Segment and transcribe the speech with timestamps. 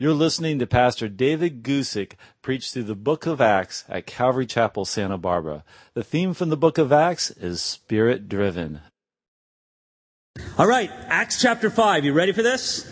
[0.00, 4.86] You're listening to Pastor David Guzik preach through the book of Acts at Calvary Chapel,
[4.86, 5.62] Santa Barbara.
[5.92, 8.80] The theme from the book of Acts is Spirit Driven.
[10.56, 12.06] All right, Acts chapter 5.
[12.06, 12.90] You ready for this?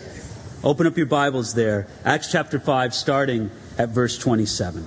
[0.63, 1.87] Open up your Bibles there.
[2.05, 3.49] Acts chapter 5, starting
[3.79, 4.85] at verse 27.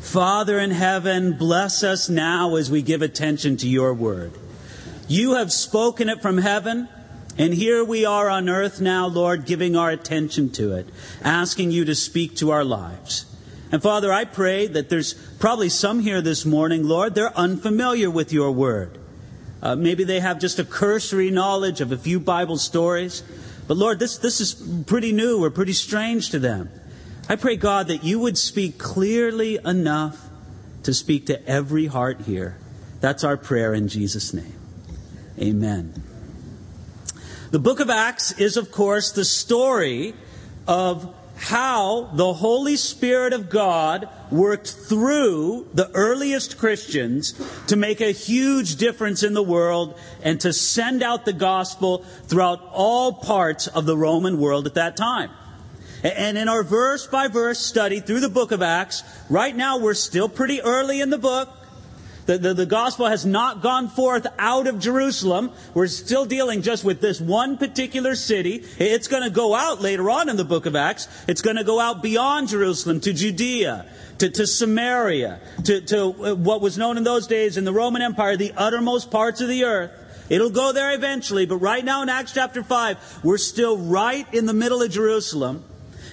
[0.00, 4.32] Father in heaven, bless us now as we give attention to your word.
[5.08, 6.88] You have spoken it from heaven,
[7.38, 10.88] and here we are on earth now, Lord, giving our attention to it,
[11.22, 13.26] asking you to speak to our lives.
[13.72, 18.32] And Father, I pray that there's probably some here this morning, Lord, they're unfamiliar with
[18.32, 18.98] your word.
[19.62, 23.22] Uh, maybe they have just a cursory knowledge of a few Bible stories.
[23.68, 24.54] But Lord, this, this is
[24.86, 26.70] pretty new or pretty strange to them.
[27.28, 30.28] I pray, God, that you would speak clearly enough
[30.82, 32.56] to speak to every heart here.
[33.00, 34.58] That's our prayer in Jesus' name.
[35.38, 36.09] Amen.
[37.50, 40.14] The book of Acts is, of course, the story
[40.68, 47.34] of how the Holy Spirit of God worked through the earliest Christians
[47.66, 52.60] to make a huge difference in the world and to send out the gospel throughout
[52.72, 55.30] all parts of the Roman world at that time.
[56.04, 59.94] And in our verse by verse study through the book of Acts, right now we're
[59.94, 61.48] still pretty early in the book.
[62.30, 65.50] The, the, the, gospel has not gone forth out of Jerusalem.
[65.74, 68.64] We're still dealing just with this one particular city.
[68.78, 71.08] It's going to go out later on in the book of Acts.
[71.26, 73.84] It's going to go out beyond Jerusalem to Judea,
[74.18, 78.00] to, to Samaria, to, to uh, what was known in those days in the Roman
[78.00, 79.90] Empire, the uttermost parts of the earth.
[80.28, 84.46] It'll go there eventually, but right now in Acts chapter 5, we're still right in
[84.46, 85.64] the middle of Jerusalem.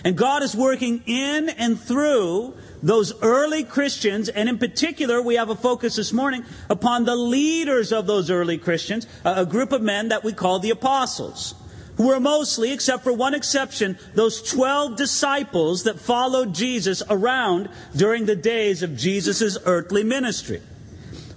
[0.03, 5.49] And God is working in and through those early Christians, and in particular, we have
[5.49, 10.09] a focus this morning upon the leaders of those early Christians, a group of men
[10.09, 11.55] that we call the apostles,
[11.97, 18.25] who were mostly, except for one exception, those 12 disciples that followed Jesus around during
[18.25, 20.61] the days of Jesus' earthly ministry.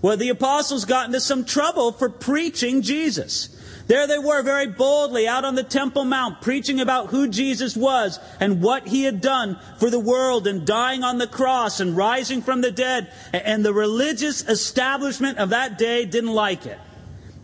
[0.02, 3.56] Well, the apostles got into some trouble for preaching Jesus.
[3.90, 8.20] There they were very boldly out on the Temple Mount preaching about who Jesus was
[8.38, 12.40] and what he had done for the world and dying on the cross and rising
[12.40, 13.12] from the dead.
[13.32, 16.78] And the religious establishment of that day didn't like it.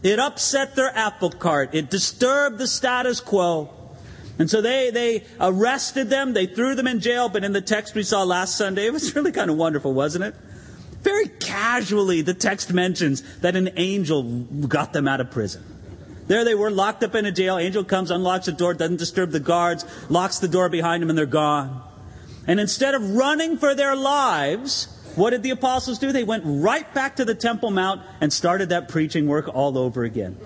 [0.05, 1.71] It upset their apple cart.
[1.73, 3.69] It disturbed the status quo.
[4.39, 6.33] And so they, they arrested them.
[6.33, 7.29] They threw them in jail.
[7.29, 10.23] But in the text we saw last Sunday, it was really kind of wonderful, wasn't
[10.23, 10.37] it?
[11.03, 15.65] Very casually, the text mentions that an angel got them out of prison.
[16.27, 17.59] There they were, locked up in a jail.
[17.59, 21.19] Angel comes, unlocks the door, doesn't disturb the guards, locks the door behind them, and
[21.19, 21.83] they're gone.
[22.47, 26.13] And instead of running for their lives, what did the apostles do?
[26.13, 30.05] They went right back to the Temple Mount and started that preaching work all over
[30.05, 30.37] again.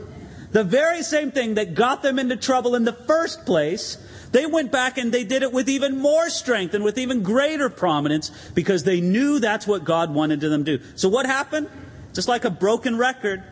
[0.53, 3.99] The very same thing that got them into trouble in the first place,
[4.33, 7.69] they went back and they did it with even more strength and with even greater
[7.69, 10.85] prominence because they knew that's what God wanted them to do.
[10.97, 11.69] So what happened?
[12.15, 13.45] Just like a broken record,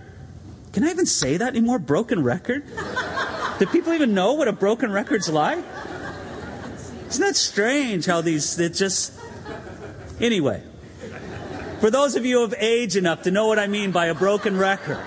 [0.79, 1.81] can I even say that anymore?
[1.81, 2.63] Broken record?
[3.59, 5.59] Do people even know what a broken record's like?
[7.09, 9.13] Isn't that strange how these, it just.
[10.21, 10.63] Anyway,
[11.81, 14.57] for those of you of age enough to know what I mean by a broken
[14.57, 15.01] record,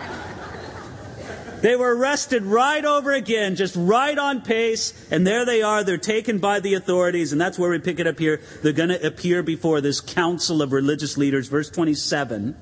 [1.62, 5.86] they were arrested right over again, just right on pace, and there they are.
[5.86, 8.42] They're taken by the authorities, and that's where we pick it up here.
[8.62, 12.58] They're going to appear before this council of religious leaders, verse 27.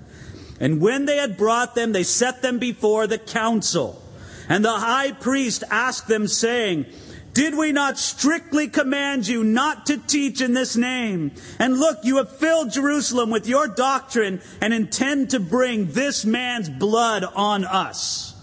[0.59, 4.01] And when they had brought them, they set them before the council.
[4.49, 6.85] And the high priest asked them, saying,
[7.33, 11.31] did we not strictly command you not to teach in this name?
[11.59, 16.69] And look, you have filled Jerusalem with your doctrine and intend to bring this man's
[16.69, 18.35] blood on us.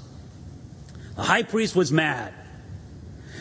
[1.17, 2.33] The high priest was mad.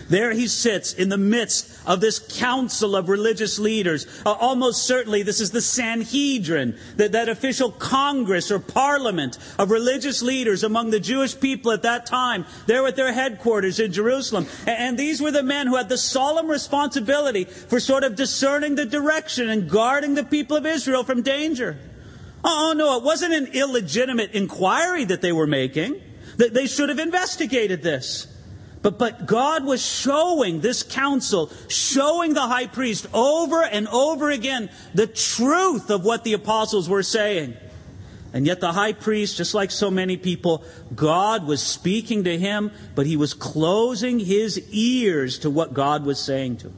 [0.08, 4.06] There he sits in the midst of this council of religious leaders.
[4.26, 10.22] Uh, almost certainly, this is the Sanhedrin, that, that official Congress or parliament of religious
[10.22, 12.46] leaders among the Jewish people at that time.
[12.68, 14.48] There at their headquarters in Jerusalem.
[14.68, 18.76] And, and these were the men who had the solemn responsibility for sort of discerning
[18.76, 21.80] the direction and guarding the people of Israel from danger.
[22.44, 26.00] Oh, no, it wasn't an illegitimate inquiry that they were making.
[26.38, 28.28] That they should have investigated this.
[28.86, 34.70] But, but God was showing this council, showing the high priest over and over again
[34.94, 37.56] the truth of what the apostles were saying.
[38.32, 42.70] And yet the high priest, just like so many people, God was speaking to him,
[42.94, 46.78] but he was closing his ears to what God was saying to him.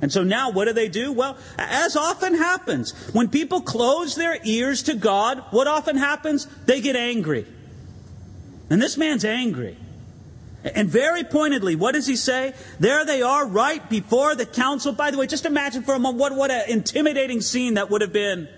[0.00, 1.12] And so now what do they do?
[1.12, 6.46] Well, as often happens, when people close their ears to God, what often happens?
[6.64, 7.44] They get angry.
[8.70, 9.76] And this man's angry.
[10.64, 12.54] And very pointedly, what does he say?
[12.80, 14.92] There they are right before the council.
[14.92, 18.00] By the way, just imagine for a moment what, what an intimidating scene that would
[18.00, 18.48] have been.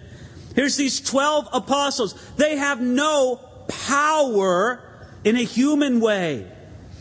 [0.55, 2.15] Here's these 12 apostles.
[2.37, 4.83] They have no power
[5.25, 6.47] in a human way.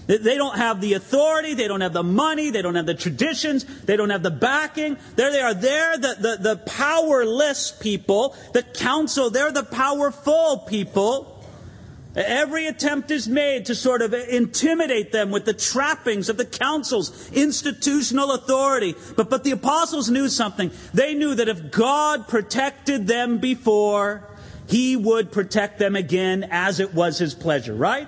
[0.08, 3.64] They don't have the authority, they don't have the money, they don't have the traditions,
[3.86, 4.98] they don't have the backing.
[5.16, 5.54] There they are.
[5.56, 8.36] They're the, the, the powerless people.
[8.54, 11.35] The council, they're the powerful people.
[12.16, 17.30] Every attempt is made to sort of intimidate them with the trappings of the council's
[17.34, 18.96] institutional authority.
[19.18, 20.72] But, but the apostles knew something.
[20.94, 24.24] They knew that if God protected them before,
[24.68, 28.08] he would protect them again as it was his pleasure, right?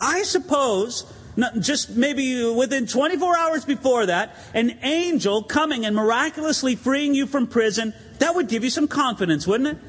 [0.00, 1.06] I suppose,
[1.60, 7.46] just maybe within 24 hours before that, an angel coming and miraculously freeing you from
[7.46, 9.87] prison, that would give you some confidence, wouldn't it?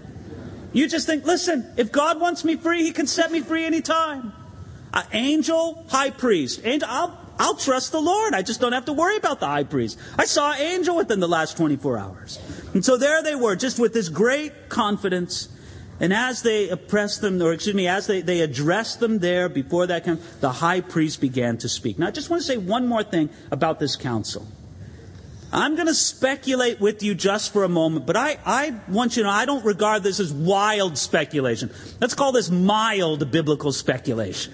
[0.72, 4.34] You just think, listen, if God wants me free, He can set me free anytime.
[4.94, 6.62] Uh, angel, high priest.
[6.64, 8.34] And I'll, I'll trust the Lord.
[8.34, 10.00] I just don't have to worry about the high priest.
[10.18, 12.40] I saw an angel within the last 24 hours.
[12.74, 15.50] And so there they were, just with this great confidence.
[16.00, 19.88] And as they oppressed them, or excuse me, as they, they addressed them there before
[19.88, 20.06] that,
[20.40, 22.00] the high priest began to speak.
[22.00, 24.48] Now, I just want to say one more thing about this council.
[25.52, 29.24] I'm going to speculate with you just for a moment, but I, I want you
[29.24, 31.72] to know I don't regard this as wild speculation.
[32.00, 34.54] Let's call this mild biblical speculation.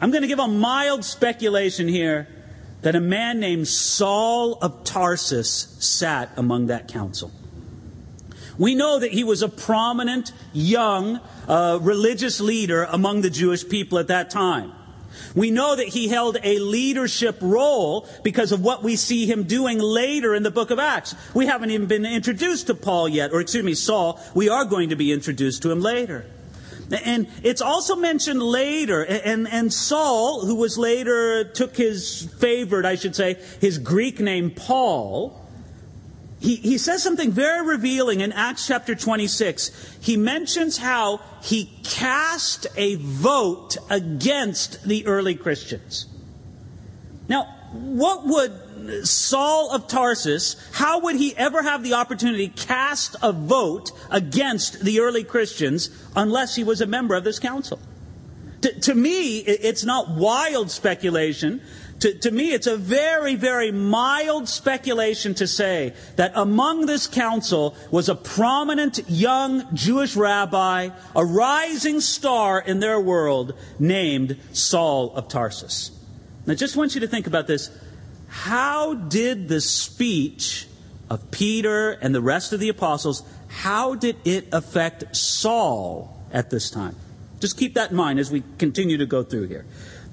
[0.00, 2.26] I'm going to give a mild speculation here
[2.82, 7.30] that a man named Saul of Tarsus sat among that council.
[8.58, 13.98] We know that he was a prominent, young, uh, religious leader among the Jewish people
[13.98, 14.72] at that time.
[15.34, 19.78] We know that he held a leadership role because of what we see him doing
[19.78, 21.14] later in the book of Acts.
[21.34, 24.20] We haven't even been introduced to Paul yet, or excuse me, Saul.
[24.34, 26.26] We are going to be introduced to him later.
[27.04, 32.96] And it's also mentioned later, and, and Saul, who was later, took his favorite, I
[32.96, 35.43] should say, his Greek name Paul,
[36.44, 39.96] he, he says something very revealing in Acts chapter 26.
[40.02, 46.04] He mentions how he cast a vote against the early Christians.
[47.30, 53.16] Now, what would Saul of Tarsus, how would he ever have the opportunity to cast
[53.22, 57.78] a vote against the early Christians unless he was a member of this council?
[58.60, 61.62] To, to me, it's not wild speculation
[62.04, 67.74] to, to me, it's a very, very mild speculation to say that among this council
[67.90, 75.28] was a prominent young Jewish rabbi, a rising star in their world, named Saul of
[75.28, 75.92] Tarsus.
[76.44, 77.70] Now, I just want you to think about this.
[78.28, 80.66] How did the speech
[81.08, 86.70] of Peter and the rest of the apostles, how did it affect Saul at this
[86.70, 86.96] time?
[87.40, 89.64] Just keep that in mind as we continue to go through here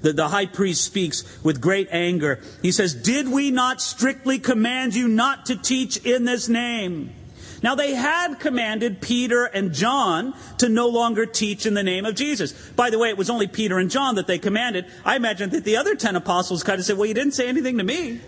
[0.02, 2.40] the, the high priest speaks with great anger.
[2.60, 7.14] He says, Did we not strictly command you not to teach in this name?
[7.62, 12.16] Now they had commanded Peter and John to no longer teach in the name of
[12.16, 12.52] Jesus.
[12.70, 14.86] By the way, it was only Peter and John that they commanded.
[15.04, 17.78] I imagine that the other ten apostles kind of said, well, you didn't say anything
[17.78, 18.20] to me.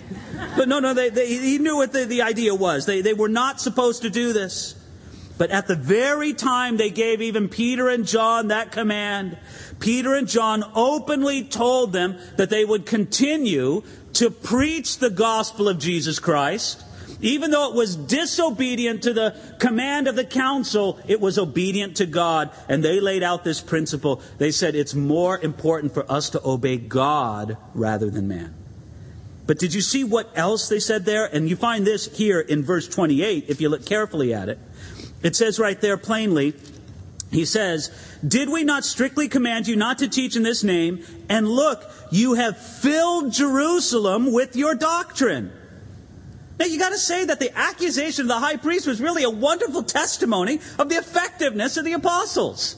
[0.57, 2.87] But no, no, they, they, he knew what the, the idea was.
[2.87, 4.77] They, they were not supposed to do this.
[5.37, 9.37] But at the very time they gave even Peter and John that command,
[9.81, 13.83] Peter and John openly told them that they would continue
[14.15, 16.83] to preach the gospel of Jesus Christ.
[17.21, 22.07] Even though it was disobedient to the command of the council, it was obedient to
[22.07, 22.51] God.
[22.69, 24.21] And they laid out this principle.
[24.39, 28.55] They said it's more important for us to obey God rather than man.
[29.47, 31.27] But did you see what else they said there?
[31.27, 34.59] And you find this here in verse 28 if you look carefully at it.
[35.23, 36.55] It says right there plainly,
[37.35, 37.91] he says,
[38.27, 41.05] Did we not strictly command you not to teach in this name?
[41.29, 45.53] And look, you have filled Jerusalem with your doctrine.
[46.61, 49.83] Now you gotta say that the accusation of the high priest was really a wonderful
[49.83, 52.77] testimony of the effectiveness of the apostles.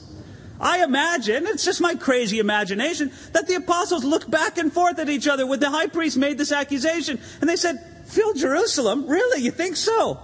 [0.59, 5.07] I imagine, it's just my crazy imagination, that the apostles looked back and forth at
[5.07, 9.05] each other when the high priest made this accusation, and they said, Fill Jerusalem?
[9.07, 9.43] Really?
[9.43, 10.19] You think so?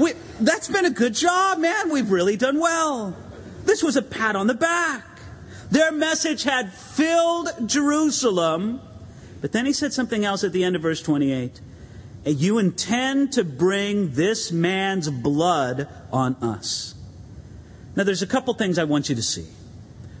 [0.00, 1.90] We, that's been a good job, man.
[1.90, 3.14] We've really done well.
[3.66, 5.04] This was a pat on the back.
[5.70, 8.80] Their message had filled Jerusalem.
[9.40, 11.60] But then he said something else at the end of verse 28.
[12.24, 16.94] You intend to bring this man's blood on us.
[17.94, 19.46] Now, there's a couple things I want you to see.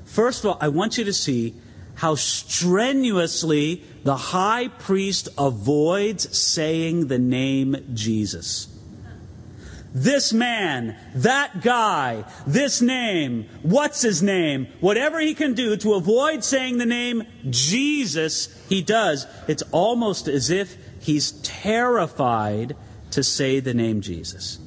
[0.04, 1.54] First of all, I want you to see
[1.94, 8.68] how strenuously the high priest avoids saying the name Jesus.
[9.96, 16.44] This man, that guy, this name, what's his name, whatever he can do to avoid
[16.44, 19.26] saying the name Jesus, he does.
[19.48, 22.76] It's almost as if he's terrified
[23.12, 24.58] to say the name Jesus.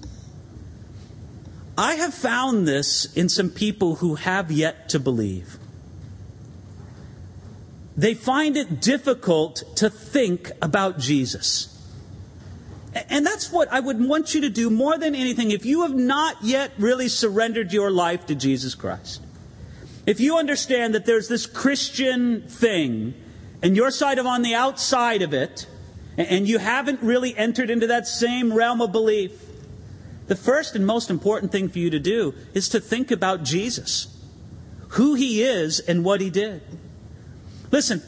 [1.77, 5.59] I have found this in some people who have yet to believe.
[7.95, 11.78] They find it difficult to think about Jesus.
[12.93, 15.93] And that's what I would want you to do more than anything if you have
[15.93, 19.21] not yet really surrendered your life to Jesus Christ.
[20.05, 23.13] If you understand that there's this Christian thing
[23.61, 25.67] and you're side of on the outside of it,
[26.17, 29.31] and you haven't really entered into that same realm of belief,
[30.27, 34.07] the first and most important thing for you to do is to think about Jesus,
[34.89, 36.61] who he is and what he did.
[37.71, 38.01] Listen,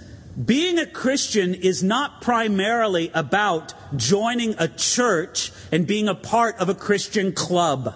[0.46, 6.70] being a Christian is not primarily about joining a church and being a part of
[6.70, 7.94] a Christian club.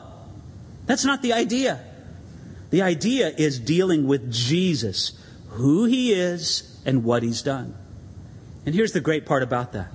[0.86, 1.84] That's not the idea.
[2.72, 5.18] The idea is dealing with Jesus,
[5.50, 7.76] who he is and what he's done.
[8.66, 9.92] And here's the great part about that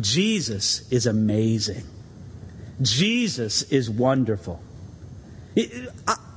[0.00, 1.84] Jesus is amazing,
[2.80, 4.62] Jesus is wonderful.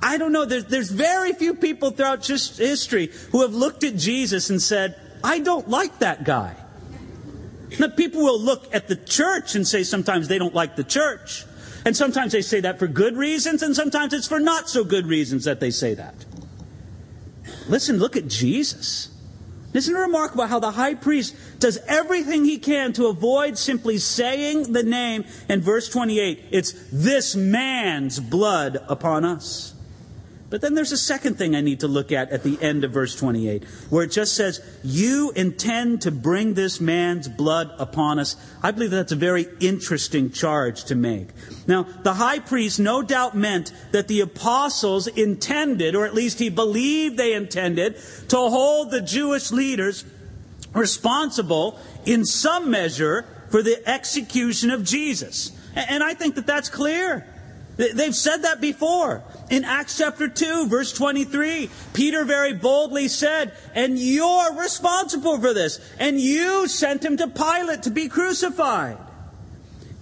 [0.01, 4.61] I don't know, there's, very few people throughout history who have looked at Jesus and
[4.61, 6.55] said, I don't like that guy.
[7.79, 11.45] Now, people will look at the church and say sometimes they don't like the church.
[11.83, 15.07] And sometimes they say that for good reasons, and sometimes it's for not so good
[15.07, 16.13] reasons that they say that.
[17.67, 19.09] Listen, look at Jesus.
[19.73, 24.73] Isn't it remarkable how the high priest does everything he can to avoid simply saying
[24.73, 25.25] the name?
[25.49, 29.74] In verse 28, it's this man's blood upon us.
[30.55, 32.91] But then there's a second thing I need to look at at the end of
[32.91, 38.37] verse 28, where it just says, You intend to bring this man's blood upon us.
[38.63, 41.27] I believe that's a very interesting charge to make.
[41.67, 46.47] Now, the high priest no doubt meant that the apostles intended, or at least he
[46.47, 47.97] believed they intended,
[48.29, 50.05] to hold the Jewish leaders
[50.73, 55.51] responsible in some measure for the execution of Jesus.
[55.75, 57.27] And I think that that's clear.
[57.77, 59.23] They've said that before.
[59.49, 65.79] In Acts chapter 2, verse 23, Peter very boldly said, And you're responsible for this.
[65.99, 68.97] And you sent him to Pilate to be crucified.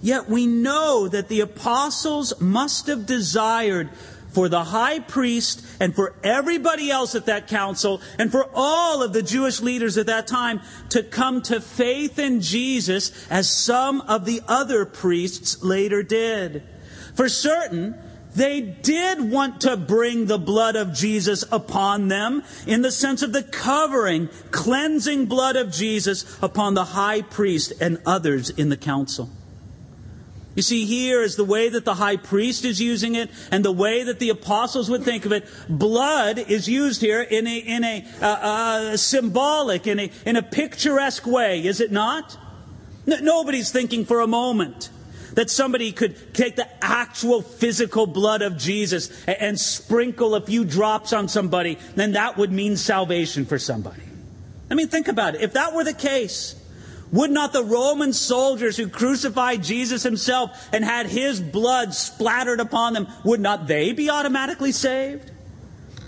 [0.00, 3.90] Yet we know that the apostles must have desired
[4.34, 9.12] for the high priest and for everybody else at that council and for all of
[9.12, 14.24] the Jewish leaders at that time to come to faith in Jesus as some of
[14.24, 16.62] the other priests later did.
[17.14, 17.94] For certain,
[18.34, 23.32] they did want to bring the blood of Jesus upon them in the sense of
[23.32, 29.30] the covering, cleansing blood of Jesus upon the high priest and others in the council.
[30.56, 33.72] You see, here is the way that the high priest is using it and the
[33.72, 35.48] way that the apostles would think of it.
[35.68, 40.42] Blood is used here in a, in a uh, uh, symbolic, in a, in a
[40.42, 42.36] picturesque way, is it not?
[43.06, 44.88] nobody's thinking for a moment
[45.34, 50.64] that somebody could take the actual physical blood of Jesus and, and sprinkle a few
[50.64, 54.02] drops on somebody, then that would mean salvation for somebody.
[54.70, 55.42] I mean, think about it.
[55.42, 56.54] If that were the case,
[57.12, 62.92] would not the Roman soldiers who crucified Jesus himself and had his blood splattered upon
[62.92, 65.30] them, would not they be automatically saved?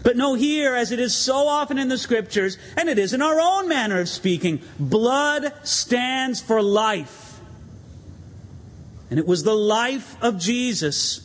[0.03, 3.23] But no, here, as it is so often in the scriptures, and it is in
[3.23, 7.26] our own manner of speaking, blood stands for life.
[9.11, 11.23] And it was the life of Jesus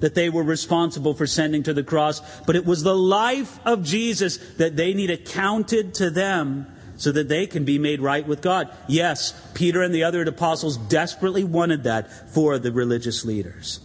[0.00, 3.84] that they were responsible for sending to the cross, but it was the life of
[3.84, 8.42] Jesus that they need accounted to them so that they can be made right with
[8.42, 8.68] God.
[8.88, 13.80] Yes, Peter and the other apostles desperately wanted that for the religious leaders.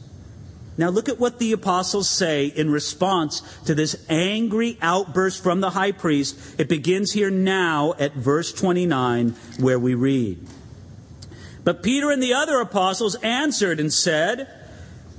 [0.77, 5.72] Now look at what the apostles say in response to this angry outburst from the
[5.72, 6.60] high priest.
[6.60, 10.46] It begins here now at verse 29 where we read.
[11.67, 14.47] But Peter and the other apostles answered and said,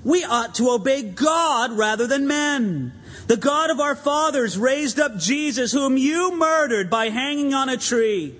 [0.02, 2.94] We ought to obey God rather than men.
[3.26, 7.76] The God of our fathers raised up Jesus, whom you murdered by hanging on a
[7.76, 8.34] tree.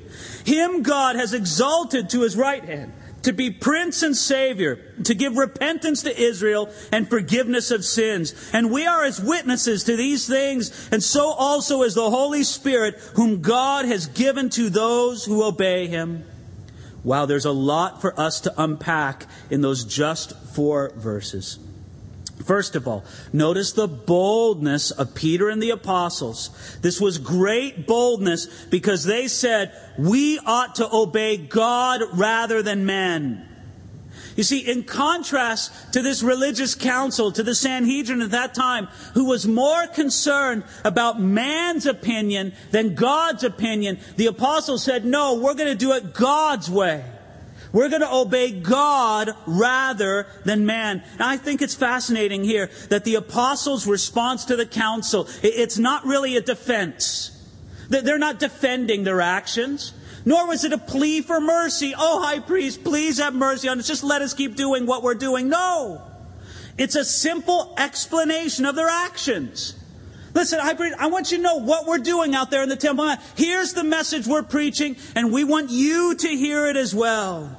[0.47, 5.37] Him God has exalted to his right hand to be prince and savior, to give
[5.37, 8.33] repentance to Israel and forgiveness of sins.
[8.55, 12.95] And we are as witnesses to these things, and so also is the Holy Spirit,
[13.17, 16.25] whom God has given to those who obey him.
[17.09, 21.59] Wow, there's a lot for us to unpack in those just four verses.
[22.45, 26.51] First of all, notice the boldness of Peter and the apostles.
[26.83, 33.48] This was great boldness because they said, we ought to obey God rather than men.
[34.39, 39.25] You see, in contrast to this religious council, to the Sanhedrin at that time, who
[39.25, 45.73] was more concerned about man's opinion than God's opinion, the apostles said, no, we're going
[45.73, 47.05] to do it God's way.
[47.73, 51.03] We're going to obey God rather than man.
[51.15, 56.07] And I think it's fascinating here that the apostles' response to the council, it's not
[56.07, 57.33] really a defense.
[57.89, 59.95] They're not defending their actions
[60.29, 61.95] nor was it a plea for mercy.
[61.97, 63.87] Oh, high priest, please have mercy on us.
[63.87, 65.49] Just let us keep doing what we're doing.
[65.49, 66.03] No.
[66.77, 69.75] It's a simple explanation of their actions.
[70.35, 72.77] Listen, high priest, I want you to know what we're doing out there in the
[72.77, 73.11] temple.
[73.37, 77.59] Here's the message we're preaching, and we want you to hear it as well.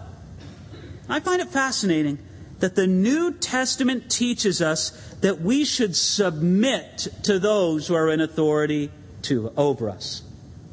[1.09, 2.19] I find it fascinating
[2.59, 8.21] that the New Testament teaches us that we should submit to those who are in
[8.21, 8.91] authority
[9.23, 10.21] to over us.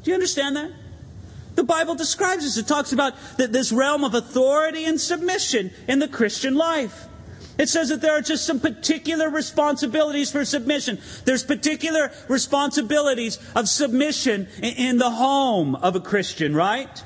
[0.03, 0.69] Do you understand that?
[1.57, 2.55] The Bible describes this.
[2.55, 7.07] It talks about this realm of authority and submission in the Christian life.
[7.57, 10.99] It says that there are just some particular responsibilities for submission.
[11.25, 17.03] There's particular responsibilities of submission in the home of a Christian, right?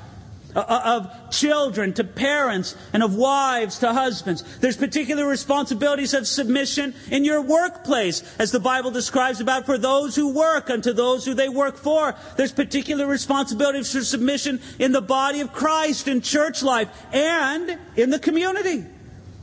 [0.54, 4.44] Uh, uh, of children to parents and of wives to husbands.
[4.58, 10.14] There's particular responsibilities of submission in your workplace, as the Bible describes about for those
[10.14, 12.14] who work unto those who they work for.
[12.36, 18.10] There's particular responsibilities for submission in the body of Christ, in church life, and in
[18.10, 18.84] the community.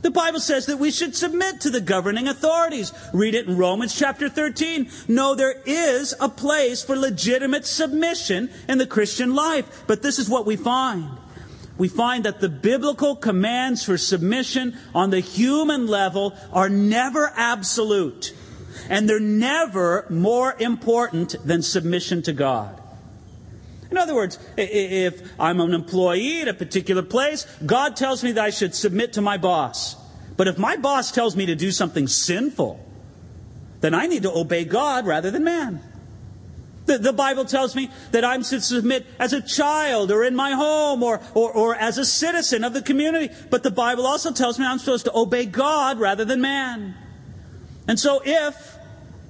[0.02, 2.92] The Bible says that we should submit to the governing authorities.
[3.12, 4.88] Read it in Romans chapter 13.
[5.08, 9.84] No, there is a place for legitimate submission in the Christian life.
[9.86, 11.10] But this is what we find.
[11.76, 18.34] We find that the biblical commands for submission on the human level are never absolute.
[18.88, 22.79] And they're never more important than submission to God.
[23.90, 28.44] In other words, if I'm an employee at a particular place, God tells me that
[28.44, 29.96] I should submit to my boss.
[30.36, 32.84] But if my boss tells me to do something sinful,
[33.80, 35.82] then I need to obey God rather than man.
[36.86, 40.52] The, the, Bible tells me that I'm to submit as a child or in my
[40.52, 43.32] home or, or, or as a citizen of the community.
[43.50, 46.94] But the Bible also tells me I'm supposed to obey God rather than man.
[47.86, 48.76] And so if,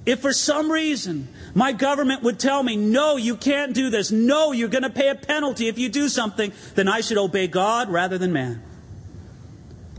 [0.05, 4.11] if for some reason my government would tell me, no, you can't do this.
[4.11, 6.53] No, you're going to pay a penalty if you do something.
[6.75, 8.61] Then I should obey God rather than man.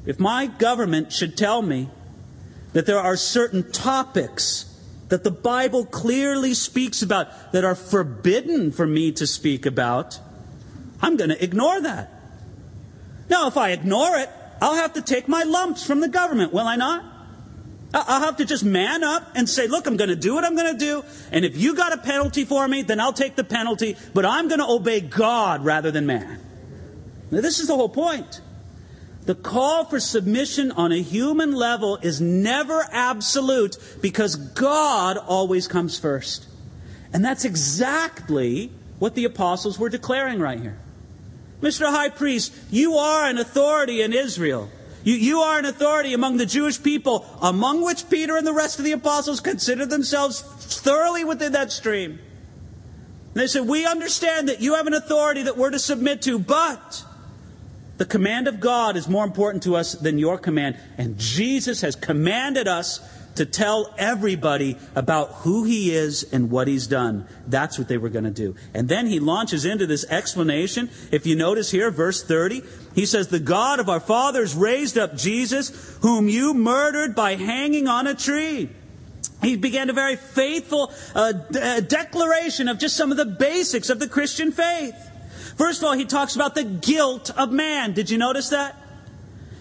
[0.07, 1.89] If my government should tell me
[2.73, 4.69] that there are certain topics
[5.09, 10.19] that the Bible clearly speaks about that are forbidden for me to speak about,
[11.03, 12.11] I'm going to ignore that.
[13.29, 16.67] Now, if I ignore it, I'll have to take my lumps from the government, will
[16.67, 17.05] I not?
[17.95, 20.45] Uh, I'll have to just man up and say, look, I'm going to do what
[20.45, 21.05] I'm going to do.
[21.31, 23.97] And if you got a penalty for me, then I'll take the penalty.
[24.15, 26.41] But I'm going to obey God rather than man.
[27.31, 28.41] Now, this is the whole point.
[29.25, 35.99] The call for submission on a human level is never absolute because God always comes
[35.99, 36.49] first.
[37.13, 40.79] And that's exactly what the apostles were declaring right here.
[41.61, 41.87] Mr.
[41.87, 44.69] High Priest, you are an authority in Israel.
[45.05, 48.79] You, you are an authority among the Jewish people, among which Peter and the rest
[48.79, 52.13] of the apostles considered themselves thoroughly within that stream.
[52.13, 56.39] And they said, We understand that you have an authority that we're to submit to,
[56.39, 57.05] but
[57.99, 60.77] the command of God is more important to us than your command.
[60.99, 63.01] And Jesus has commanded us
[63.37, 67.27] to tell everybody about who he is and what he's done.
[67.47, 68.55] That's what they were going to do.
[68.75, 70.91] And then he launches into this explanation.
[71.11, 72.63] If you notice here, verse 30,
[72.95, 77.89] he says, The God of our fathers raised up Jesus, whom you murdered by hanging
[77.89, 78.71] on a tree.
[79.41, 83.91] He began a very faithful uh, d- uh, declaration of just some of the basics
[83.91, 84.95] of the Christian faith.
[85.57, 87.93] First of all, he talks about the guilt of man.
[87.93, 88.77] Did you notice that?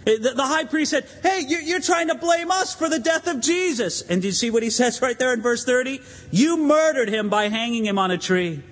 [0.06, 3.28] The, the high priest said, Hey, you're, you're trying to blame us for the death
[3.28, 4.02] of Jesus.
[4.02, 6.02] And do you see what he says right there in verse 30?
[6.32, 8.64] You murdered him by hanging him on a tree.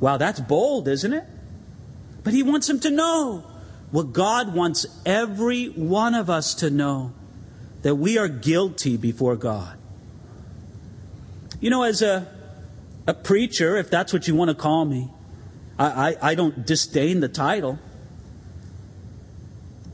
[0.00, 1.24] Wow, that's bold, isn't it?
[2.24, 3.44] But he wants him to know
[3.90, 7.12] what God wants every one of us to know
[7.82, 9.78] that we are guilty before God.
[11.60, 12.26] You know, as a,
[13.06, 15.08] a preacher, if that's what you want to call me,
[15.78, 17.78] I, I, I don't disdain the title.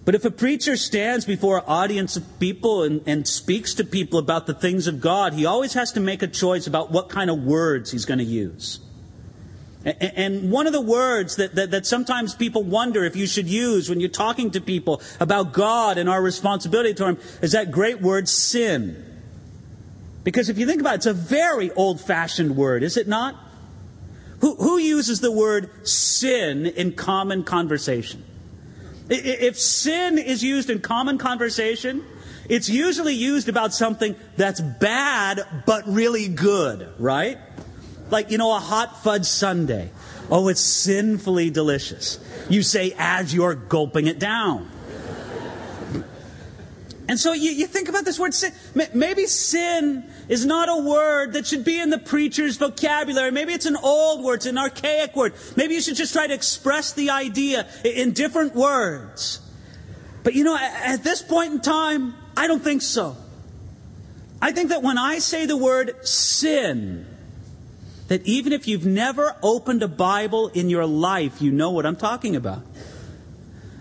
[0.04, 4.18] But if a preacher stands before an audience of people and, and, speaks to people
[4.18, 7.30] about the things of God, he always has to make a choice about what kind
[7.30, 8.80] of words he's going to use.
[9.84, 13.46] And, and one of the words that, that, that, sometimes people wonder if you should
[13.46, 17.70] use when you're talking to people about God and our responsibility to Him is that
[17.70, 19.20] great word, sin.
[20.24, 23.36] Because if you think about it, it's a very old fashioned word, is it not?
[24.40, 28.24] Who, who uses the word sin in common conversation?
[29.08, 32.04] If sin is used in common conversation,
[32.48, 37.38] it's usually used about something that's bad but really good, right?
[38.10, 39.88] Like, you know, a hot fudge sundae.
[40.30, 42.18] Oh, it's sinfully delicious.
[42.48, 44.70] You say as you're gulping it down.
[47.08, 48.52] And so you, you think about this word sin.
[48.94, 53.30] Maybe sin is not a word that should be in the preacher's vocabulary.
[53.30, 55.34] Maybe it's an old word, it's an archaic word.
[55.56, 59.40] Maybe you should just try to express the idea in different words.
[60.22, 63.14] But you know, at this point in time, I don't think so.
[64.40, 67.06] I think that when I say the word sin,
[68.08, 71.96] that even if you've never opened a Bible in your life, you know what I'm
[71.96, 72.62] talking about.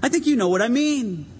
[0.03, 1.30] I think you know what I mean.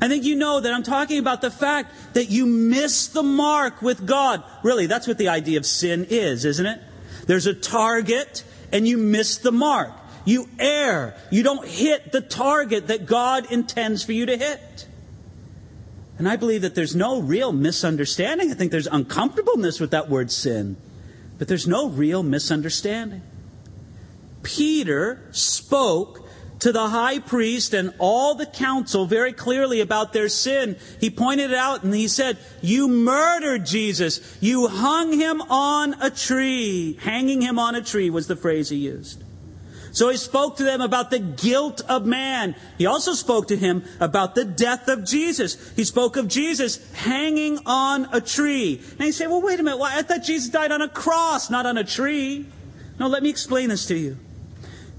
[0.00, 3.82] I think you know that I'm talking about the fact that you miss the mark
[3.82, 4.44] with God.
[4.62, 6.80] Really, that's what the idea of sin is, isn't it?
[7.26, 9.92] There's a target and you miss the mark.
[10.24, 11.16] You err.
[11.30, 14.86] You don't hit the target that God intends for you to hit.
[16.18, 18.50] And I believe that there's no real misunderstanding.
[18.50, 20.76] I think there's uncomfortableness with that word sin,
[21.38, 23.22] but there's no real misunderstanding.
[24.42, 26.27] Peter spoke
[26.60, 30.76] to the high priest and all the council very clearly about their sin.
[31.00, 34.36] He pointed it out and he said, You murdered Jesus.
[34.40, 36.98] You hung him on a tree.
[37.00, 39.22] Hanging him on a tree was the phrase he used.
[39.92, 42.54] So he spoke to them about the guilt of man.
[42.76, 45.72] He also spoke to him about the death of Jesus.
[45.76, 48.80] He spoke of Jesus hanging on a tree.
[48.92, 49.80] And he said, Well, wait a minute.
[49.80, 52.46] I thought Jesus died on a cross, not on a tree.
[52.98, 54.18] No, let me explain this to you.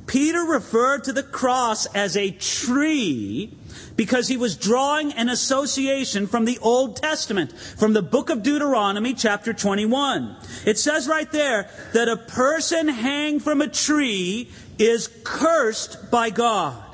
[0.09, 3.53] Peter referred to the cross as a tree
[3.95, 9.13] because he was drawing an association from the Old Testament, from the book of Deuteronomy,
[9.13, 10.35] chapter 21.
[10.65, 16.88] It says right there that a person hanged from a tree is cursed by God.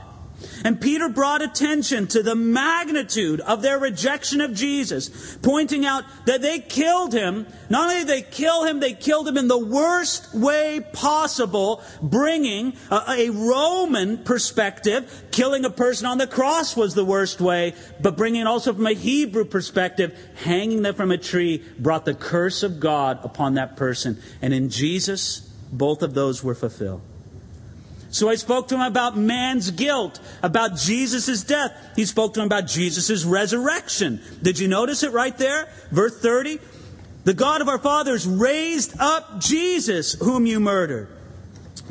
[0.64, 6.42] And Peter brought attention to the magnitude of their rejection of Jesus, pointing out that
[6.42, 7.48] they killed him.
[7.70, 12.76] Not only did they kill him, they killed him in the worst way possible, bringing
[12.92, 15.24] a, a Roman perspective.
[15.32, 18.88] Killing a person on the cross was the worst way, but bringing it also from
[18.88, 23.78] a Hebrew perspective, hanging them from a tree brought the curse of God upon that
[23.78, 24.22] person.
[24.42, 25.40] And in Jesus,
[25.72, 27.02] both of those were fulfilled.
[28.16, 31.74] So I spoke to him about man's guilt, about Jesus' death.
[31.98, 34.22] He spoke to him about Jesus' resurrection.
[34.42, 35.68] Did you notice it right there?
[35.92, 36.60] Verse 30.
[37.26, 41.10] The God of our fathers raised up Jesus, whom you murdered.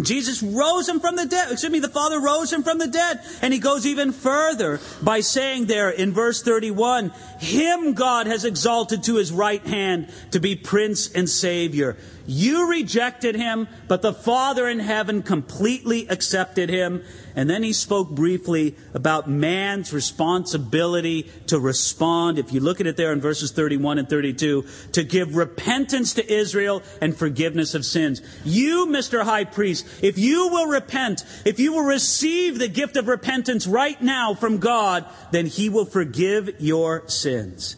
[0.00, 1.52] Jesus rose him from the dead.
[1.52, 3.20] Excuse me, the Father rose him from the dead.
[3.42, 9.02] And he goes even further by saying there in verse 31, Him God has exalted
[9.02, 11.98] to his right hand to be Prince and Savior.
[12.26, 17.02] You rejected him, but the Father in heaven completely accepted him.
[17.36, 22.38] And then he spoke briefly about man's responsibility to respond.
[22.38, 26.32] If you look at it there in verses 31 and 32, to give repentance to
[26.32, 28.22] Israel and forgiveness of sins.
[28.44, 29.22] You, Mr.
[29.22, 34.00] High Priest, if you will repent, if you will receive the gift of repentance right
[34.00, 37.76] now from God, then he will forgive your sins.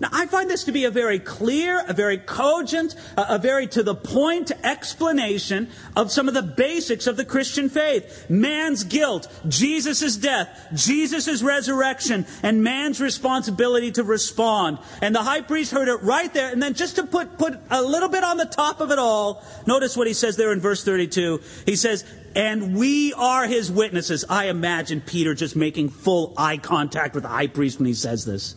[0.00, 3.82] Now, I find this to be a very clear, a very cogent, a, very to
[3.82, 8.28] the point explanation of some of the basics of the Christian faith.
[8.30, 14.78] Man's guilt, Jesus' death, Jesus' resurrection, and man's responsibility to respond.
[15.02, 16.50] And the high priest heard it right there.
[16.50, 19.44] And then just to put, put a little bit on the top of it all,
[19.66, 21.42] notice what he says there in verse 32.
[21.66, 24.24] He says, and we are his witnesses.
[24.30, 28.24] I imagine Peter just making full eye contact with the high priest when he says
[28.24, 28.54] this.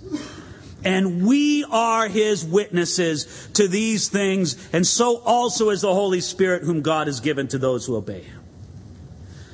[0.84, 6.64] And we are his witnesses to these things, and so also is the Holy Spirit
[6.64, 8.40] whom God has given to those who obey him.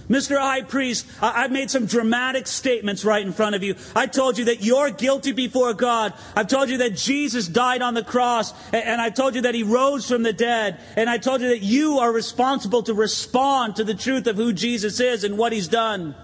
[0.10, 0.40] Mr.
[0.40, 3.76] High Priest, I- have made some dramatic statements right in front of you.
[3.96, 6.14] I told you that you're guilty before God.
[6.36, 9.62] I've told you that Jesus died on the cross, and I told you that he
[9.62, 13.84] rose from the dead, and I told you that you are responsible to respond to
[13.84, 16.16] the truth of who Jesus is and what he's done.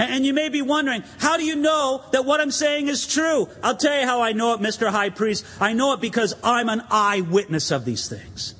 [0.10, 3.48] And you may be wondering, how do you know that what I'm saying is true?
[3.62, 4.88] I'll tell you how I know it, Mr.
[4.88, 5.44] High Priest.
[5.60, 8.54] I know it because I'm an eyewitness of these things.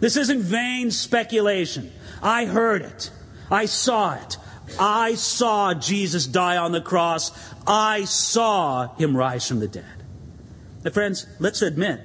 [0.00, 1.90] This isn't vain speculation.
[2.22, 3.10] I heard it.
[3.50, 4.36] I saw it.
[4.78, 7.32] I saw Jesus die on the cross.
[7.66, 9.84] I saw him rise from the dead.
[10.84, 12.02] Now, friends, let's admit,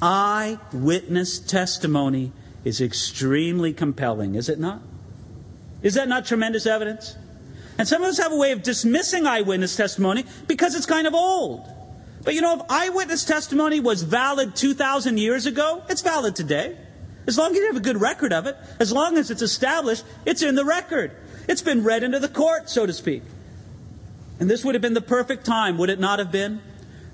[0.00, 2.32] eyewitness testimony
[2.64, 4.80] is extremely compelling, is it not?
[5.82, 7.14] Is that not tremendous evidence?
[7.78, 11.14] And some of us have a way of dismissing eyewitness testimony because it's kind of
[11.14, 11.68] old.
[12.24, 16.76] But you know, if eyewitness testimony was valid 2,000 years ago, it's valid today.
[17.26, 20.04] As long as you have a good record of it, as long as it's established,
[20.24, 21.12] it's in the record.
[21.48, 23.22] It's been read into the court, so to speak.
[24.38, 26.60] And this would have been the perfect time, would it not have been?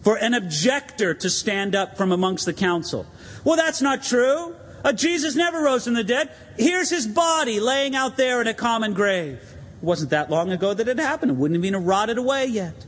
[0.02, 3.06] For an objector to stand up from amongst the council.
[3.44, 4.54] Well, that's not true.
[4.84, 6.30] Uh, Jesus never rose from the dead.
[6.56, 9.40] Here's his body laying out there in a common grave.
[9.82, 11.32] It wasn't that long ago that it happened.
[11.32, 12.86] It wouldn't have even rotted away yet.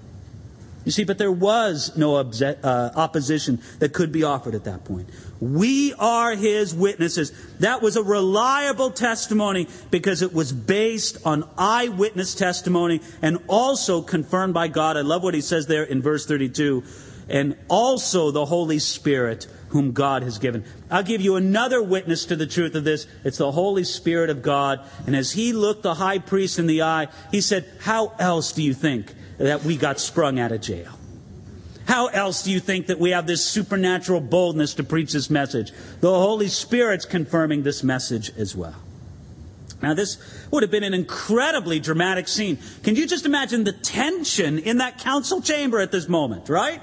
[0.84, 4.84] You see, but there was no obje- uh, opposition that could be offered at that
[4.84, 5.08] point.
[5.40, 7.32] We are his witnesses.
[7.58, 14.54] That was a reliable testimony because it was based on eyewitness testimony and also confirmed
[14.54, 14.96] by God.
[14.96, 16.84] I love what he says there in verse 32
[17.28, 20.64] and also the Holy Spirit whom God has given.
[20.88, 23.08] I'll give you another witness to the truth of this.
[23.24, 24.78] It's the Holy Spirit of God.
[25.04, 28.62] And as he looked the high priest in the eye, he said, How else do
[28.62, 30.92] you think that we got sprung out of jail?
[31.88, 35.72] How else do you think that we have this supernatural boldness to preach this message?
[36.00, 38.76] The Holy Spirit's confirming this message as well.
[39.82, 40.18] Now, this
[40.52, 42.58] would have been an incredibly dramatic scene.
[42.84, 46.80] Can you just imagine the tension in that council chamber at this moment, right?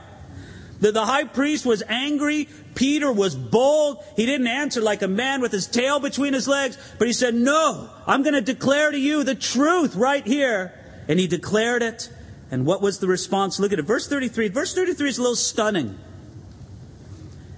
[0.81, 2.49] The, the high priest was angry.
[2.73, 4.03] Peter was bold.
[4.15, 7.35] He didn't answer like a man with his tail between his legs, but he said,
[7.35, 10.73] No, I'm going to declare to you the truth right here.
[11.07, 12.09] And he declared it.
[12.49, 13.59] And what was the response?
[13.59, 13.83] Look at it.
[13.83, 14.49] Verse 33.
[14.49, 15.97] Verse 33 is a little stunning.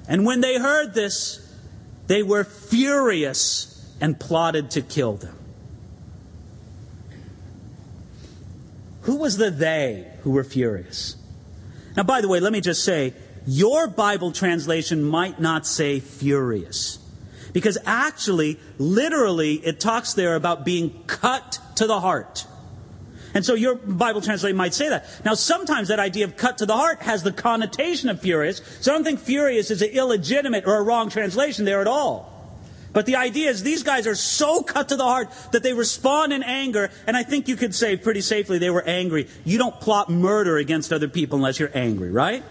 [0.08, 1.40] And when they heard this,
[2.08, 5.38] they were furious and plotted to kill them.
[9.04, 11.16] Who was the they who were furious?
[11.96, 13.14] Now, by the way, let me just say,
[13.46, 17.00] your Bible translation might not say furious.
[17.52, 22.48] Because actually, literally, it talks there about being cut to the heart.
[23.36, 25.06] And so your Bible translation might say that.
[25.26, 28.62] Now, sometimes that idea of cut to the heart has the connotation of furious.
[28.82, 32.33] So I don't think furious is an illegitimate or a wrong translation there at all.
[32.94, 36.32] But the idea is these guys are so cut to the heart that they respond
[36.32, 36.92] in anger.
[37.08, 39.28] And I think you could say pretty safely they were angry.
[39.44, 42.44] You don't plot murder against other people unless you're angry, right?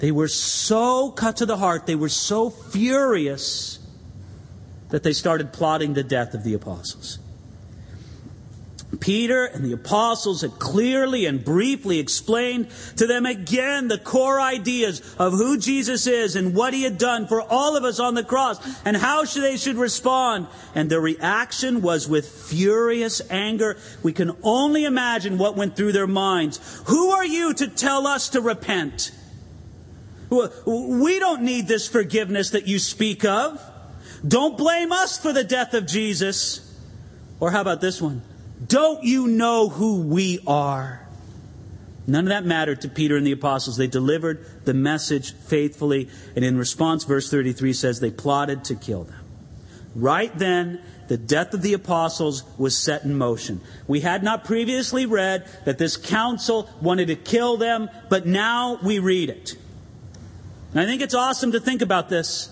[0.00, 3.78] They were so cut to the heart, they were so furious
[4.90, 7.20] that they started plotting the death of the apostles.
[9.00, 15.00] Peter and the apostles had clearly and briefly explained to them again the core ideas
[15.18, 18.22] of who Jesus is and what he had done for all of us on the
[18.22, 20.46] cross and how they should respond.
[20.74, 23.78] And the reaction was with furious anger.
[24.02, 26.82] We can only imagine what went through their minds.
[26.86, 29.10] Who are you to tell us to repent?
[30.30, 33.60] We don't need this forgiveness that you speak of.
[34.26, 36.68] Don't blame us for the death of Jesus.
[37.40, 38.22] Or how about this one?
[38.66, 41.06] Don't you know who we are?
[42.06, 43.76] None of that mattered to Peter and the apostles.
[43.76, 49.04] They delivered the message faithfully, and in response, verse 33 says they plotted to kill
[49.04, 49.18] them.
[49.94, 53.60] Right then, the death of the apostles was set in motion.
[53.86, 58.98] We had not previously read that this council wanted to kill them, but now we
[58.98, 59.54] read it.
[60.72, 62.48] And I think it's awesome to think about this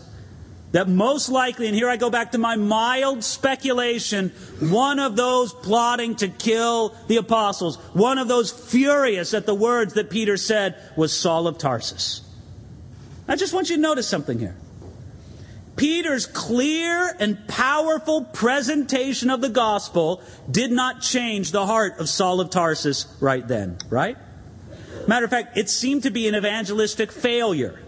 [0.72, 4.30] that most likely, and here I go back to my mild speculation,
[4.60, 9.94] one of those plotting to kill the apostles, one of those furious at the words
[9.94, 12.22] that Peter said, was Saul of Tarsus.
[13.26, 14.56] I just want you to notice something here.
[15.76, 22.40] Peter's clear and powerful presentation of the gospel did not change the heart of Saul
[22.40, 24.18] of Tarsus right then, right?
[25.06, 27.80] Matter of fact, it seemed to be an evangelistic failure.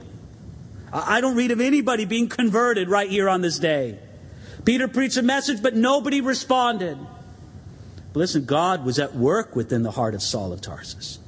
[0.93, 3.99] I don't read of anybody being converted right here on this day.
[4.65, 6.99] Peter preached a message, but nobody responded.
[8.13, 11.19] But listen, God was at work within the heart of Saul of Tarsus.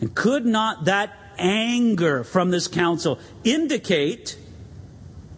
[0.00, 4.36] And could not that anger from this council indicate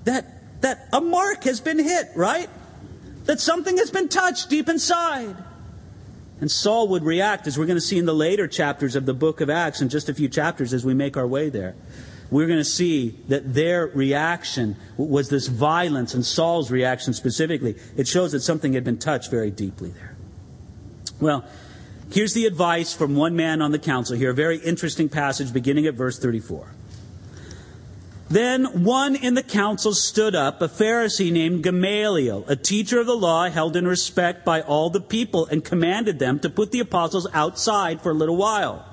[0.05, 2.51] that, that a mark has been hit, right?
[3.27, 5.37] That something has been touched deep inside.
[6.41, 9.15] And Saul would react, as we're going to see in the later chapters of the
[9.15, 11.77] book of Acts, in just a few chapters as we make our way there
[12.31, 17.77] we're going to see that their reaction was this violence, and Saul's reaction specifically.
[17.97, 20.17] It shows that something had been touched very deeply there.
[21.21, 21.45] Well,
[22.11, 25.87] here's the advice from one man on the council here, a very interesting passage beginning
[25.87, 26.67] at verse 34.
[28.29, 33.17] Then one in the council stood up, a Pharisee named Gamaliel, a teacher of the
[33.17, 37.29] law held in respect by all the people, and commanded them to put the apostles
[37.33, 38.85] outside for a little while.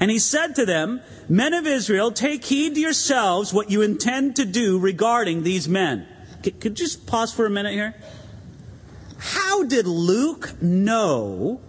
[0.00, 4.36] And he said to them, Men of Israel, take heed to yourselves what you intend
[4.36, 6.06] to do regarding these men.
[6.42, 7.94] Could, could you just pause for a minute here?
[9.18, 11.60] How did Luke know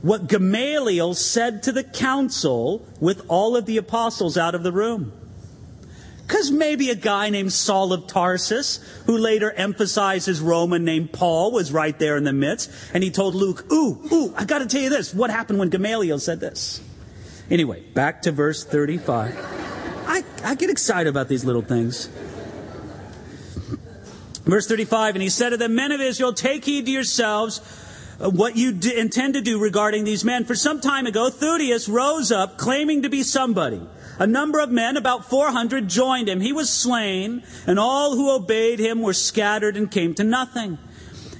[0.00, 5.12] what Gamaliel said to the council with all of the apostles out of the room?
[6.26, 11.50] Because maybe a guy named Saul of Tarsus, who later emphasized his Roman name Paul,
[11.50, 12.70] was right there in the midst.
[12.94, 15.12] And he told Luke, Ooh, ooh, I got to tell you this.
[15.12, 16.80] What happened when Gamaliel said this?
[17.50, 19.36] Anyway, back to verse 35.
[20.06, 22.08] I, I get excited about these little things.
[24.44, 27.60] Verse 35 And he said to the men of Israel, Take heed to yourselves
[28.20, 30.44] uh, what you d- intend to do regarding these men.
[30.44, 33.82] For some time ago, Theudas rose up claiming to be somebody.
[34.18, 36.40] A number of men, about 400, joined him.
[36.40, 40.78] He was slain, and all who obeyed him were scattered and came to nothing.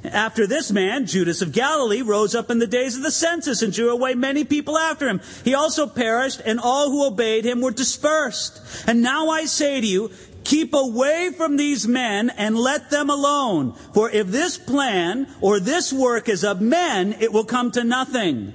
[0.05, 3.73] After this man, Judas of Galilee, rose up in the days of the census and
[3.73, 5.21] drew away many people after him.
[5.45, 8.61] He also perished, and all who obeyed him were dispersed.
[8.87, 10.11] And now I say to you,
[10.43, 13.75] keep away from these men and let them alone.
[13.93, 18.55] For if this plan or this work is of men, it will come to nothing.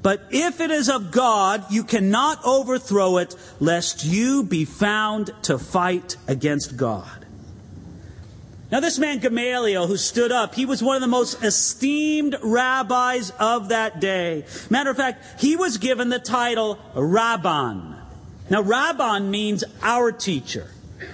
[0.00, 5.58] But if it is of God, you cannot overthrow it, lest you be found to
[5.58, 7.25] fight against God.
[8.68, 13.30] Now, this man Gamaliel who stood up, he was one of the most esteemed rabbis
[13.38, 14.44] of that day.
[14.70, 17.96] Matter of fact, he was given the title Rabban.
[18.50, 20.68] Now, Rabban means our teacher.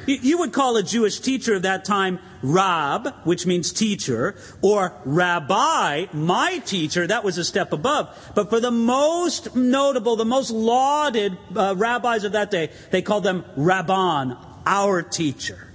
[0.06, 6.06] You would call a Jewish teacher of that time Rab, which means teacher, or Rabbi,
[6.12, 7.06] my teacher.
[7.06, 8.32] That was a step above.
[8.34, 13.24] But for the most notable, the most lauded uh, rabbis of that day, they called
[13.24, 15.71] them Rabban, our teacher.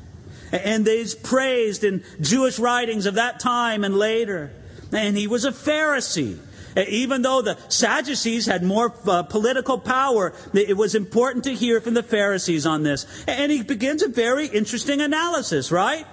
[0.51, 4.51] And they's praised in Jewish writings of that time and later.
[4.91, 6.39] And he was a Pharisee.
[6.88, 11.95] Even though the Sadducees had more uh, political power, it was important to hear from
[11.95, 13.05] the Pharisees on this.
[13.27, 16.05] And he begins a very interesting analysis, right?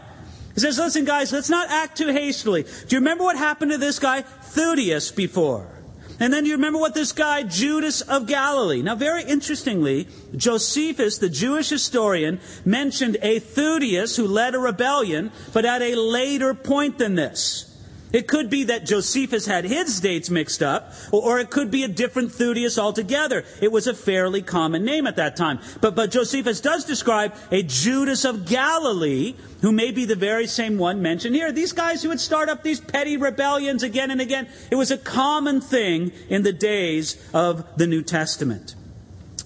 [0.54, 2.62] He says, listen, guys, let's not act too hastily.
[2.62, 5.66] Do you remember what happened to this guy, Theudas, before?
[6.20, 8.82] And then you remember what this guy, Judas of Galilee.
[8.82, 15.64] Now, very interestingly, Josephus, the Jewish historian, mentioned a Theudas who led a rebellion, but
[15.64, 17.73] at a later point than this.
[18.14, 21.88] It could be that Josephus had his dates mixed up, or it could be a
[21.88, 23.44] different Theudas altogether.
[23.60, 25.58] It was a fairly common name at that time.
[25.80, 30.78] But, but Josephus does describe a Judas of Galilee, who may be the very same
[30.78, 31.50] one mentioned here.
[31.50, 34.46] These guys who would start up these petty rebellions again and again.
[34.70, 38.76] It was a common thing in the days of the New Testament.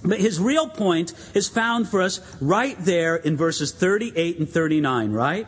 [0.05, 5.13] But his real point is found for us right there in verses 38 and 39,
[5.13, 5.47] right?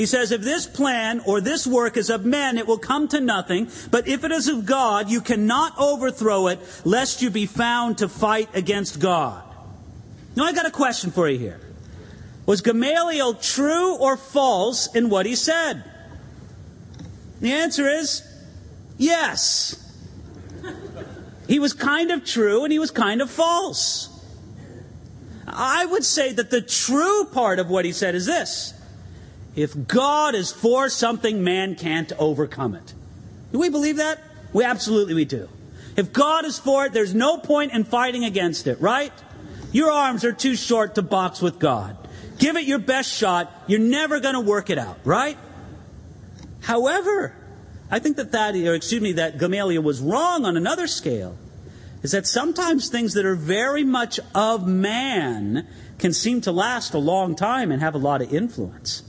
[0.00, 3.20] He says, if this plan or this work is of men, it will come to
[3.20, 3.68] nothing.
[3.90, 8.08] But if it is of God, you cannot overthrow it, lest you be found to
[8.08, 9.42] fight against God.
[10.34, 11.60] Now I got a question for you here.
[12.46, 15.84] Was Gamaliel true or false in what he said?
[17.42, 18.22] The answer is
[18.96, 19.76] yes.
[21.46, 24.08] He was kind of true and he was kind of false.
[25.46, 28.79] I would say that the true part of what he said is this
[29.56, 32.94] if God is for something, man can't overcome it.
[33.52, 34.22] Do we believe that?
[34.52, 35.48] We absolutely we do.
[35.96, 39.12] If God is for it, there's no point in fighting against it, right?
[39.72, 41.96] Your arms are too short to box with God.
[42.38, 43.52] Give it your best shot.
[43.66, 45.36] You're never going to work it out, right?
[46.62, 47.34] However,
[47.90, 51.36] I think that that, or excuse me, that Gamaliel was wrong on another scale.
[52.02, 56.98] Is that sometimes things that are very much of man can seem to last a
[56.98, 59.02] long time and have a lot of influence.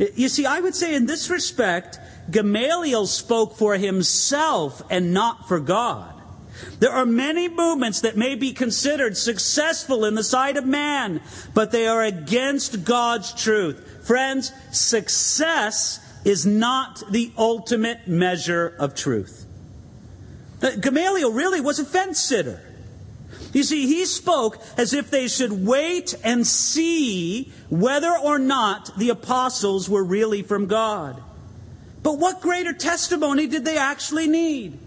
[0.00, 1.98] You see, I would say in this respect,
[2.30, 6.14] Gamaliel spoke for himself and not for God.
[6.78, 11.20] There are many movements that may be considered successful in the sight of man,
[11.52, 14.06] but they are against God's truth.
[14.06, 19.46] Friends, success is not the ultimate measure of truth.
[20.62, 22.60] Uh, Gamaliel really was a fence sitter.
[23.52, 29.10] You see, he spoke as if they should wait and see whether or not the
[29.10, 31.20] apostles were really from God.
[32.02, 34.78] But what greater testimony did they actually need?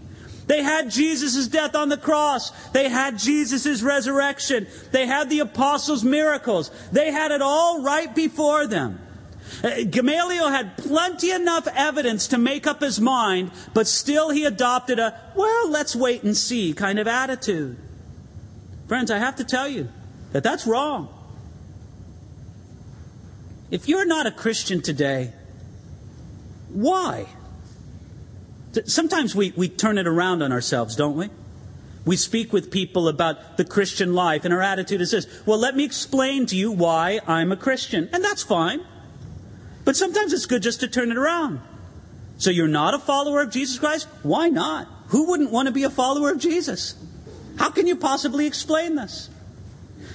[0.46, 2.50] They had Jesus' death on the cross.
[2.70, 4.66] They had Jesus' resurrection.
[4.92, 6.70] They had the apostles' miracles.
[6.92, 9.00] They had it all right before them.
[9.62, 14.98] Uh, Gamaliel had plenty enough evidence to make up his mind, but still he adopted
[14.98, 17.76] a, well, let's wait and see kind of attitude.
[18.86, 19.88] Friends, I have to tell you
[20.32, 21.08] that that's wrong.
[23.70, 25.32] If you're not a Christian today,
[26.68, 27.26] why?
[28.86, 31.30] Sometimes we, we turn it around on ourselves, don't we?
[32.04, 35.74] We speak with people about the Christian life, and our attitude is this Well, let
[35.74, 38.10] me explain to you why I'm a Christian.
[38.12, 38.80] And that's fine.
[39.84, 41.60] But sometimes it's good just to turn it around.
[42.36, 44.08] So you're not a follower of Jesus Christ?
[44.22, 44.88] Why not?
[45.08, 46.94] Who wouldn't want to be a follower of Jesus?
[47.58, 49.30] How can you possibly explain this?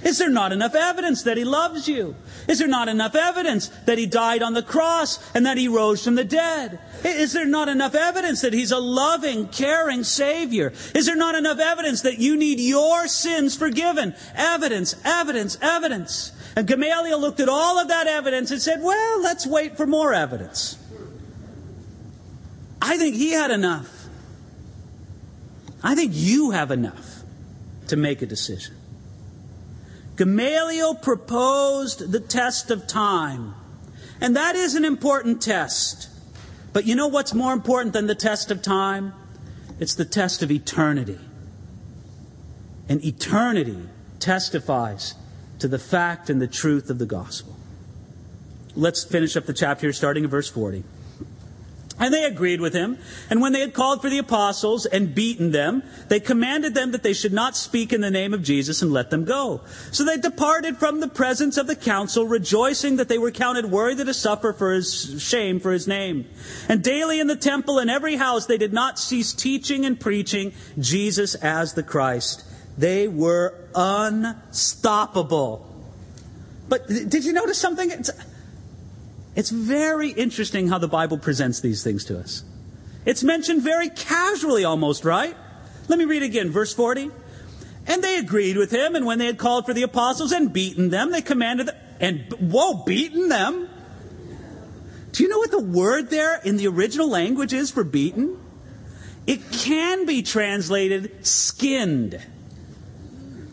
[0.04, 2.16] Is there not enough evidence that he loves you?
[2.48, 6.04] Is there not enough evidence that he died on the cross and that he rose
[6.04, 6.80] from the dead?
[7.04, 10.72] Is there not enough evidence that he's a loving, caring Savior?
[10.96, 14.16] Is there not enough evidence that you need your sins forgiven?
[14.36, 16.32] Evidence, evidence, evidence.
[16.56, 20.14] And Gamaliel looked at all of that evidence and said, well, let's wait for more
[20.14, 20.78] evidence.
[22.82, 24.08] I think he had enough.
[25.84, 27.09] I think you have enough
[27.90, 28.76] to make a decision.
[30.16, 33.54] Gamaliel proposed the test of time.
[34.20, 36.10] And that is an important test.
[36.74, 39.14] But you know what's more important than the test of time?
[39.80, 41.20] It's the test of eternity.
[42.90, 43.80] And eternity
[44.20, 45.16] testifies
[45.60, 47.56] to the fact and the truth of the gospel.
[48.76, 50.84] Let's finish up the chapter starting in verse 40.
[52.00, 52.98] And they agreed with him.
[53.30, 57.04] And when they had called for the apostles and beaten them, they commanded them that
[57.04, 59.62] they should not speak in the name of Jesus and let them go.
[59.92, 64.06] So they departed from the presence of the council, rejoicing that they were counted worthy
[64.06, 66.26] to suffer for his shame for his name.
[66.70, 70.54] And daily in the temple and every house they did not cease teaching and preaching
[70.80, 72.46] Jesus as the Christ.
[72.78, 75.66] They were unstoppable.
[76.70, 77.92] But did you notice something?
[77.92, 78.10] It's,
[79.40, 82.44] it's very interesting how the Bible presents these things to us.
[83.06, 85.34] It's mentioned very casually almost, right?
[85.88, 87.10] Let me read again, verse 40.
[87.88, 90.90] And they agreed with him, and when they had called for the apostles and beaten
[90.90, 93.70] them, they commanded them, and whoa, beaten them?
[95.14, 98.38] Do you know what the word there in the original language is for beaten?
[99.26, 102.22] It can be translated skinned.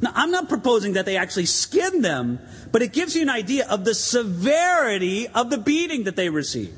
[0.00, 2.40] Now, I'm not proposing that they actually skinned them,
[2.72, 6.74] but it gives you an idea of the severity of the beating that they received.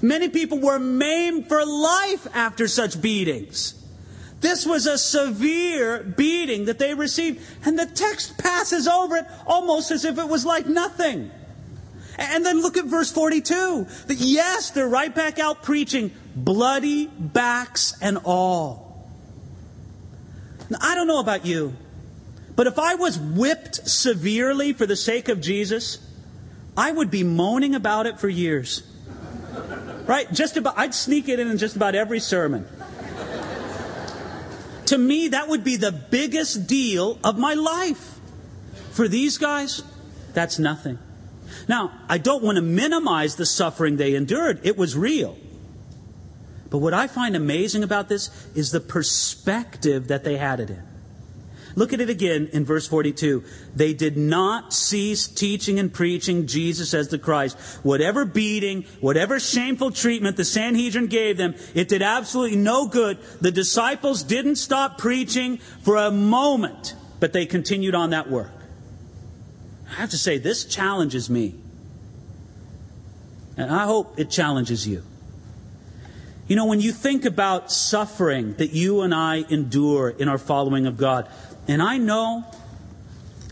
[0.00, 3.74] Many people were maimed for life after such beatings.
[4.40, 9.90] This was a severe beating that they received, and the text passes over it almost
[9.90, 11.30] as if it was like nothing.
[12.18, 13.86] And then look at verse 42.
[14.06, 19.08] That yes, they're right back out preaching, bloody backs and all.
[20.70, 21.74] Now, I don't know about you,
[22.58, 26.04] but if I was whipped severely for the sake of Jesus,
[26.76, 28.82] I would be moaning about it for years.
[30.06, 30.26] Right?
[30.32, 32.66] Just about, I'd sneak it in in just about every sermon.
[34.86, 38.18] to me, that would be the biggest deal of my life.
[38.90, 39.84] For these guys,
[40.34, 40.98] that's nothing.
[41.68, 44.62] Now, I don't want to minimize the suffering they endured.
[44.64, 45.38] It was real.
[46.70, 50.97] But what I find amazing about this is the perspective that they had it in.
[51.78, 53.44] Look at it again in verse 42.
[53.76, 57.56] They did not cease teaching and preaching Jesus as the Christ.
[57.84, 63.18] Whatever beating, whatever shameful treatment the Sanhedrin gave them, it did absolutely no good.
[63.40, 68.50] The disciples didn't stop preaching for a moment, but they continued on that work.
[69.88, 71.54] I have to say, this challenges me.
[73.56, 75.04] And I hope it challenges you.
[76.48, 80.86] You know, when you think about suffering that you and I endure in our following
[80.86, 81.28] of God,
[81.68, 82.44] and I know,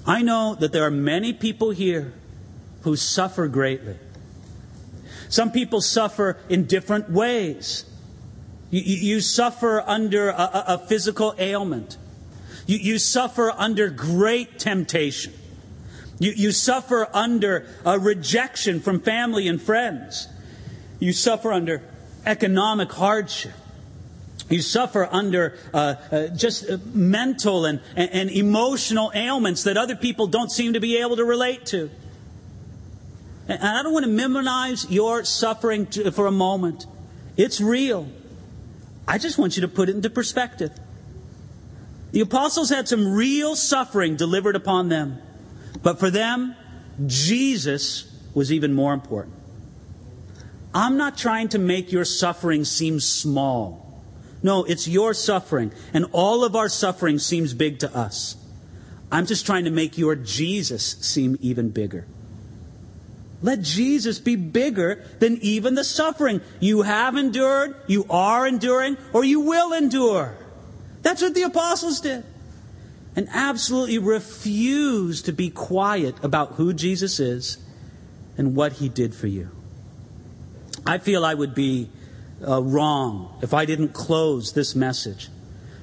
[0.06, 2.14] I know that there are many people here
[2.82, 3.96] who suffer greatly.
[5.28, 7.84] Some people suffer in different ways.
[8.70, 11.98] You, you suffer under a, a, physical ailment.
[12.66, 15.32] You, you suffer under great temptation.
[16.18, 20.28] You, you suffer under a rejection from family and friends.
[20.98, 21.82] You suffer under
[22.24, 23.52] economic hardship.
[24.48, 30.28] You suffer under uh, uh, just uh, mental and, and, emotional ailments that other people
[30.28, 31.90] don't seem to be able to relate to.
[33.48, 36.86] And I don't want to minimize your suffering to, for a moment.
[37.36, 38.08] It's real.
[39.08, 40.70] I just want you to put it into perspective.
[42.12, 45.20] The apostles had some real suffering delivered upon them.
[45.82, 46.54] But for them,
[47.06, 49.34] Jesus was even more important.
[50.72, 53.85] I'm not trying to make your suffering seem small.
[54.46, 55.72] No, it's your suffering.
[55.92, 58.36] And all of our suffering seems big to us.
[59.10, 62.06] I'm just trying to make your Jesus seem even bigger.
[63.42, 69.24] Let Jesus be bigger than even the suffering you have endured, you are enduring, or
[69.24, 70.36] you will endure.
[71.02, 72.22] That's what the apostles did.
[73.16, 77.58] And absolutely refuse to be quiet about who Jesus is
[78.38, 79.50] and what he did for you.
[80.86, 81.90] I feel I would be
[82.46, 85.28] uh, wrong if I didn't close this message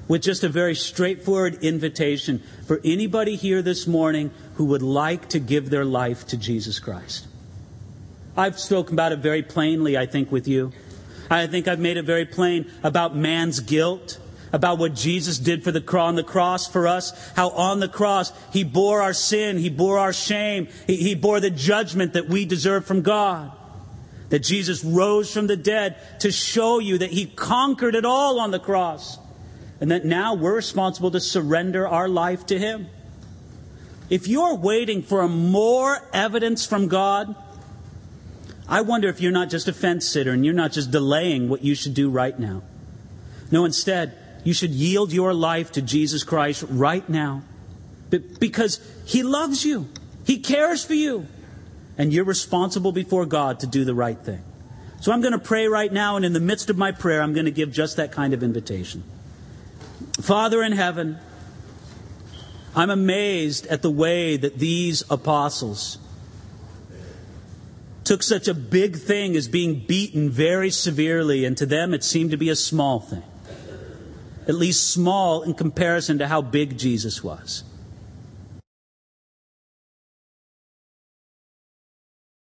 [0.06, 5.38] with just a very straightforward invitation for anybody here this morning who would like to
[5.38, 7.26] give their life to Jesus Christ.
[8.36, 10.72] I've spoken about it very plainly, I think, with you.
[11.30, 14.18] I think I've made it very plain about man's guilt,
[14.52, 18.32] about what Jesus did for the on the cross for us, how on the cross
[18.52, 22.44] he bore our sin, he bore our shame, he, he bore the judgment that we
[22.44, 23.52] deserve from God.
[24.30, 28.50] That Jesus rose from the dead to show you that he conquered it all on
[28.50, 29.18] the cross.
[29.80, 32.88] And that now we're responsible to surrender our life to him.
[34.10, 37.34] If you're waiting for more evidence from God,
[38.68, 41.62] I wonder if you're not just a fence sitter and you're not just delaying what
[41.62, 42.62] you should do right now.
[43.50, 47.42] No, instead, you should yield your life to Jesus Christ right now
[48.38, 49.88] because He loves you,
[50.26, 51.26] He cares for you,
[51.96, 54.42] and you're responsible before God to do the right thing.
[55.00, 57.34] So I'm going to pray right now, and in the midst of my prayer, I'm
[57.34, 59.04] going to give just that kind of invitation.
[60.20, 61.18] Father in heaven,
[62.74, 65.98] I'm amazed at the way that these apostles
[68.02, 72.30] took such a big thing as being beaten very severely, and to them it seemed
[72.30, 73.22] to be a small thing.
[74.46, 77.64] At least small in comparison to how big Jesus was.